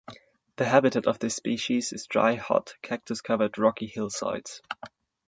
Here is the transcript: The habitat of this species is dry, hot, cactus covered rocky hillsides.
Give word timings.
The 0.55 0.65
habitat 0.65 1.05
of 1.05 1.19
this 1.19 1.35
species 1.35 1.93
is 1.93 2.07
dry, 2.07 2.33
hot, 2.33 2.73
cactus 2.81 3.21
covered 3.21 3.59
rocky 3.59 3.85
hillsides. 3.85 4.59